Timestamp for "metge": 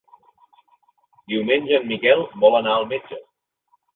2.95-3.21